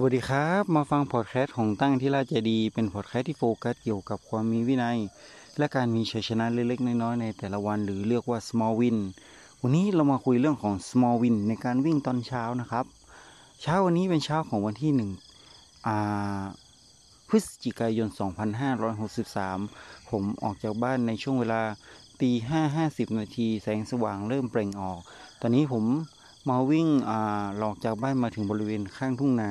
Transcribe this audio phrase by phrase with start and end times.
[0.00, 4.98] วัสดีครับ มาฟังพอดแคสต์ของตั้งที่ราชดีเป็นพอดแคสต์ที่โฟกัสเกี่ยวกับความมีวินัย
[5.58, 8.98] และการมีชัยชนะเล็กๆน้อยๆในแต่ละวันหรือเรียกว่า small win
[9.62, 12.84] วันนี้เรามาคุยเรื่องของ small win ในการวิ่งตอนเช้านะครับ
[13.60, 15.10] เช้าวันนี้เป็นเช้าของวันที่หนึ่ง
[17.28, 18.08] พฤศจิกายน
[18.88, 21.62] 2563 ผมออกจากบ้านในช่วงเวลา
[22.20, 25.00] ตีห้าห้าสิบนาทีแสงสว่างเริ่มเปล่งออก
[25.40, 25.84] ตอนนี้ผม
[26.48, 26.88] มาวิ่ง
[27.58, 29.50] หลอกจากบ้านมาถึงบริเวณข้างทุ่งนา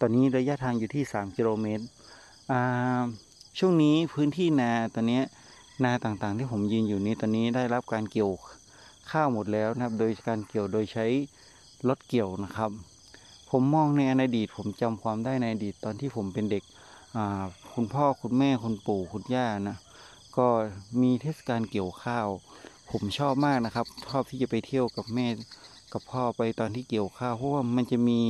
[0.00, 1.84] ตอนนี้ระยะทางอยู่ที่ 3 กิโลเมตร
[3.58, 5.20] ช่วงนี้พื้นที่นาตอนนี้
[5.84, 8.32] นาต่างๆที่ผมยืนอยู่นี้ตอนนี้ได้รับการเกี่ยว
[9.10, 11.06] ข้าวหมดแล้วนะครับ โดยการเกี่ยวโดยใช้
[11.88, 12.70] รถเกี่ยวนะครับ
[13.50, 16.62] ผมมองในอดีตผมจำความได้ในอดีตตอนที่ผมเป็นเด็ก
[17.74, 19.76] คุณพ่อคุณแม่คุณปู่คุณย่านะ
[20.38, 20.48] ก็
[21.02, 22.26] มีเทศกาลเกี่ยวข้าว
[22.90, 25.26] ผมชอบมากนะครับชอบที่จะไปเที่ยวกับแม่
[25.92, 28.20] กับพ่อไปตอนที่เกี่ยวข้าวเพราะว่ามันจะมี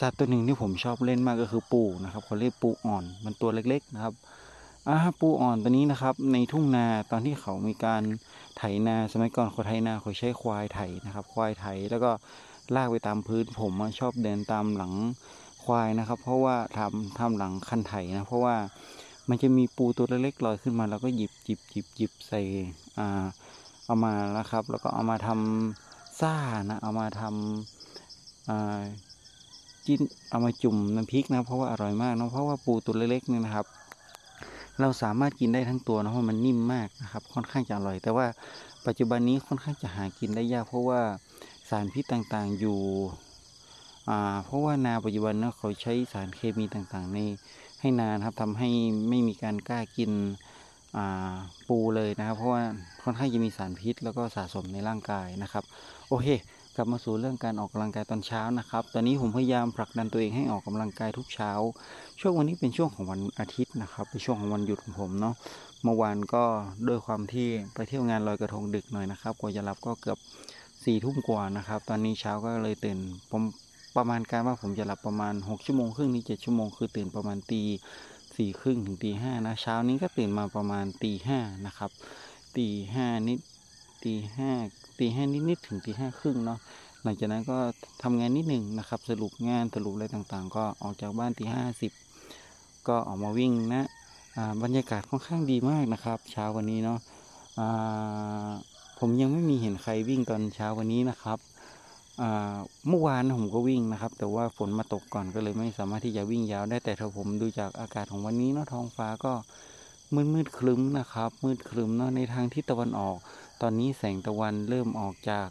[0.00, 4.14] สัตว์ตัวหนึ่งที่ผมชอบเล่นมากก็คือปูนะครับเขาเรียกปูอ่อน มันตัวเล็กๆนะครับ
[4.88, 8.02] อ่าปูอ่อนตัวนี้นะครับ ในทุ่งนาตอนที่เขามีการ
[8.56, 12.10] ไถนาสมัยก่อนเขาไถนาเขาใช้ควายไถนะครับ ควายไถแล้วก็
[12.74, 14.92] ลากไปตามพื้น ผมชอบเดินตามหลัง
[15.64, 18.56] ควายนะครับ เพราะว่าทำทำหลังคันไถนะเพราะว่า
[19.28, 22.40] มันจะมีปูตัวเล็กๆลอยขึ้นมาแล้วก็หยิบหยิบหยิบหยิบใส่
[22.98, 23.24] อ่า
[23.84, 26.34] เอามาแล้วครับ แล้วก็เอามาทำซ่า
[26.70, 28.80] นะเอามาทำอ่า
[29.86, 33.66] จิ้นเอามาจุ่มน้ำพริกนะเพราะว่าอร่อยมากนะเพราะว่าปูตัวเล็กๆนี่นะครับ
[34.80, 38.26] เราสามารถกินได้ทั้งตัวนะเพราะมันนิ่มมากนะครับ ค่อนข้างจะอร่อย แต่ว่า
[38.86, 41.00] ปัจจุบันนี้ค่อนข้างจะหากินได้ยาก เพราะว่า
[41.68, 42.80] สารพิษต่างๆอยู่
[44.08, 47.18] อ่าเพราะว่านาปัจจุบันนะเขาใช้สารเคมีต่างๆ ใน
[47.84, 48.70] ให้นานครับทำให้
[49.08, 50.12] ไม่มีการกล้ากิน
[51.68, 52.62] ปูเลยนะครับ เพราะว่า
[53.04, 55.64] ค่อนข้างจะมีสารพิษ แล้วก็สะสมในร่างกายนะครับ
[56.08, 56.26] โอเค
[56.76, 61.50] กลับมาสู่เรื่องการออกกำลังกายตอนเช้านะครับ ตอนนี้ผมพยายามผลักดันตัวเองให้ออกกำลังกายทุกเช้า
[62.20, 65.34] ช่วงวันนี้เป็นช่วงของวันอาทิตย์นะครับเป็นช่วงของวันหยุดของผมเนาะ
[65.84, 66.44] เมื่อวานก็
[66.88, 70.18] ด้วยความที่ไปเที่ยวงานลอยกระทงดึกหน่อยนะครับกว่าจะรับก็เกือบ
[70.84, 72.98] สี่ทุ่มกว่านะครับ ตอนนี้เช้าก็เลยตื่น
[73.30, 73.42] ผม
[73.96, 77.62] ประมาณการว่าผมจะหลับประมาณ 6 ชั่วโมงครึ่งนี้7ชั่วโมงคือตื่นประมาณตี
[78.36, 81.90] สี่ครึ่งถึงตีห้านะเช้านี้ก็ตื่นมาประมาณตีห้านะครับ
[82.56, 83.38] ตีห้านิด
[84.04, 84.50] ตีห้า
[84.98, 86.58] ตีห้านิดนิดถึงตีห้าครึ่งเนาะ
[87.02, 87.58] หลังจากนั้นก็
[88.02, 91.92] ทำงานนิดหนึ่งนะครับ สรุปงานสรุปอะไรต่างๆ ก็ออกจากบ้านตีห้าสิบ
[92.88, 93.86] ก็ออกมาวิ่งนะ
[94.62, 96.98] บรรยากาศค่อนข้างดีมากนะครับ เช้าวันนี้เนาะ
[98.98, 101.38] ผมยังไม่มีเห็นใครวิ่งตอนเช้าวันนี้นะครับ
[102.88, 109.32] เมื่อวานผมก็วิ่งนะครับ แต่ว่าฝนมาตกก่อนก็เลยไม่สามารถที่จะวิ่งยาวได้แต่ถ้าผมดูจากอากาศของวันนี้เนาะท้องฟ้าก็
[110.14, 113.16] มืดมืดคลึ้มนะครับ มืดคลึ้มเนาะในทางทิศตะวันออก
[113.62, 115.48] ตอนนี้แสงตะวันเริ่มออกจาก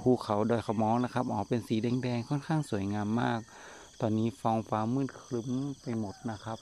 [0.00, 3.40] ภูเขาดอยขมองนะครับ ออกเป็นสีแดงๆค่อนข้างสวยงามมาก
[4.00, 5.48] ตอนนี้ฟองฟ้ามืดคลึ้ม
[5.82, 6.58] ไปหมดนะครับ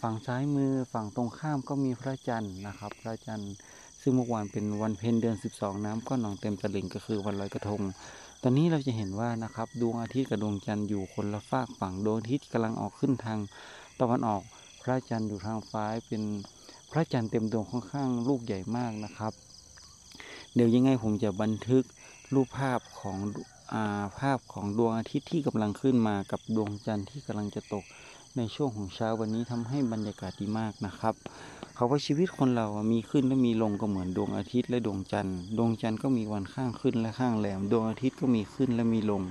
[0.00, 3.54] ฝั่งซ้ายมือฝั่งตรงข้ามก็มีพระจันทร์นะครับ พระจันทร์
[4.08, 7.82] ซึ่งเมื่อวานเป็นวันเพ็ญเดือน 12 น้ำก็หนองเต็มตลิ่งก็คือวันลอยกระทง
[8.42, 13.38] ตอนนี้เราจะเห็นว่านะครับดวงอาทิตย์กับดวงจันทร์อยู่คนละฝากฝั่งดวงอาทิตย์กำลังออกขึ้นทาง
[14.00, 14.42] ตะวันออก
[14.82, 16.22] พระจันทร์อยู่ทางฟ้ายเป็น
[16.90, 19.32] พระจันทร์เต็มดวงค่อนข้างลูกใหญ่มากนะครับ
[20.54, 21.82] เดี๋ยวยังไงผมจะบันทึก
[22.34, 23.18] รูปภาพของ
[23.72, 27.84] อาภาพของดวงอาทิตย์ที่กำลังขึ้นมากับดวงจันทร์ที่กำลังจะตก
[28.36, 31.14] ในช่วงของเช้าวันนี้ทำให้บรรยากาศดีมากนะครับ
[31.74, 39.22] เขาว่าชีวิตคนเรามีขึ้นและมีลงก็เหมือนดวงอาทิตย์และดวงจันทร์ดวงจันทร์ก็มีวันข้างขึ้นและข้างแหลมดวงอาทิตย์ก็มีขึ้นและมีลง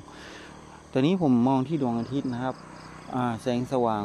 [0.91, 2.55] ตอนนี้ผมมองที่ดวงอาทิตย์นะครับ
[3.41, 4.03] แสงสว่าง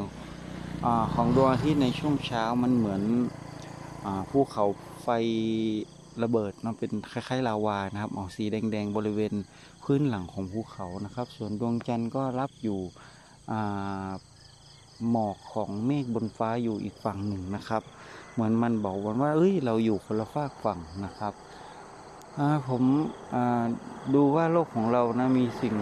[0.85, 3.01] อของดวงอาทิตย์ในช่วงเช้ามันเหมือน
[4.29, 4.65] ภูเขา
[5.01, 5.07] ไฟ
[6.23, 9.33] ระเบิดนะเป็นคล้ายๆลาวานะครับ ออกสีแดงๆบริเวณ
[9.83, 12.79] พื้นหลังของภูเขานะครับ ส่วนดวงจันทร์ก็รับอยู่
[15.09, 17.83] หมอกของเมฆบนฟ้าอยู่อีกฝั่งหนึ่งนะครับ
[18.33, 21.33] เหมือนมันบอกว่า เอ้ย เราอยู่คนละฝากฝั่งนะครับ
[22.67, 22.83] ผม
[24.13, 25.75] ดูว่าโลกของเรานะมีสิ่ง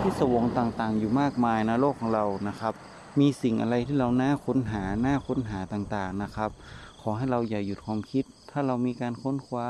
[0.00, 2.74] ที่สวงต่างๆ อยู่มากมายนะโลกของเรานะครับ
[3.20, 6.50] มีสิ่งอะไรที่เราน่าค้นหาน่าค้นหาต่างๆนะครับ
[7.00, 9.66] ขอให้เราอย่าหยุดความคิด ถ้าเรามีการค้นคว้า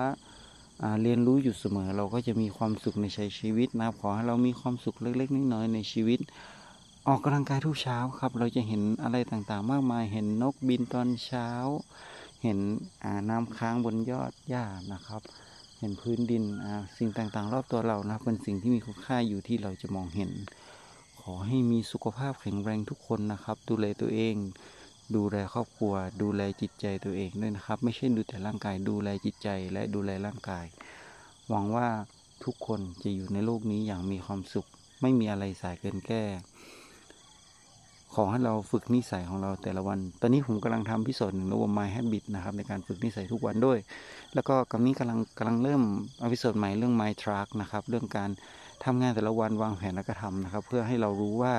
[1.02, 6.20] เรียนรู้อยู่เสมอเราก็จะมีความสุขในใช้ชีวิตนะครับ ขอให้เรามีความสุขเล็กๆน้อยๆในชีวิต
[7.12, 11.48] ออกกำลังกายทุกเช้าครับ เราจะเห็นอะไรต่างๆ มากมาย เห็นนกบินตอนเช้า
[12.42, 12.58] เห็น
[13.30, 15.22] น้ำค้างบนยอดหญ้านะครับ
[15.78, 16.44] เห็นพื้นดิน
[16.96, 20.30] สิ่งต่างๆ รอบตัวเรานะเป็นสิ่งที่มีคุณค่าอยู่ที่เราจะมองเห็น
[21.20, 24.34] ขอให้มีสุขภาพแข็งแรงทุกคนนะครับ ดูแลตัวเอง
[25.16, 30.66] ดูแลครอบครัว ดูแลจิตใจตัวเองด้วยนะครับ ไม่ใช่ดูแต่ร่างกาย ดูแลจิตใจและดูแลร่างกาย
[31.48, 31.88] หวังว่า
[32.44, 34.68] ทุกคนจะอยู่ในโลกนี้อย่างมีความสุข
[35.02, 36.24] ไม่มีอะไรสายเกินแก้
[38.14, 43.78] ขอให้เราฝึกนิสัยของเราแต่ละวัน ตอนนี้ผมกำลังทำพิโซดหนึ่งระบบ My Habit นะครับในการฝึกนิสัยทุกวันด้วย
[44.34, 45.82] แล้วก็กำนี้กำลังกำลังเริ่ม
[46.24, 48.30] episode ใหม่เรื่อง My Track นะครับเรื่องการ
[48.84, 51.54] ทำงานแต่ละวันวางแผนและกระทำนะครับ เพื่อให้เรารู้ว่า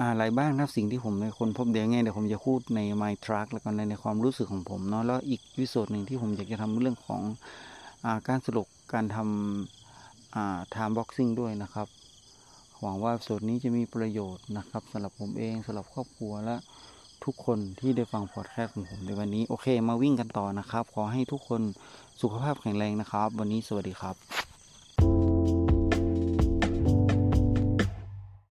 [0.00, 7.22] อะไรบ้างนะสิ่งที่ผมได้ค้นพบเดี๋ยวไงเดี๋ยวผมจะพูดใน My Track แล้วก็ในในความรู้สึกของผมเนาะแล้วอีก episode หนึ่งที่ผมอยากจะทำเรื่องของ
[8.04, 11.88] อการสรุปการทำอ่า time boxing ด้วยนะครับ
[12.84, 16.56] หวังว่าสูตรนี้จะมีประโยชน์นะครับสำหรับผมเองสำหรับครอบครัวและ
[17.24, 21.60] ทุกคนที่ได้ฟังพอดแคสต์ของผมในวันนี้โอเค มาวิ่งกันต่อนะครับ ขอให้ทุกคน
[22.20, 24.16] สุขภาพแข็งแรงนะครับ วันนี้สวัสดีครับ